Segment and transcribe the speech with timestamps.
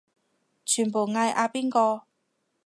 [0.03, 0.05] 全
[0.89, 2.07] 部嗌阿邊個